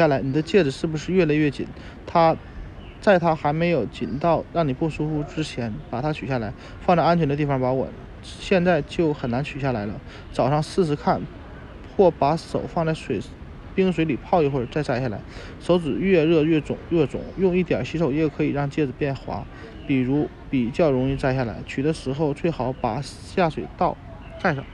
[0.00, 1.66] 下来，你的戒指是不是越来越紧？
[2.06, 2.34] 它
[3.00, 7.90] 在它还没有紧到让你不舒服之前，把它取下来，放在安全的地方保管。
[8.22, 10.00] 现在就很难取下来了。
[10.32, 11.20] 早上试试看，
[11.94, 13.20] 或把手放在水
[13.74, 15.20] 冰水里泡一会儿再摘下来。
[15.60, 19.46] 手指越热越肿越肿，用一点洗手液可以让戒指变滑，
[19.86, 21.56] 比如比较容易摘下来。
[21.66, 23.96] 取的时候最好把下水道
[24.42, 24.64] 盖上。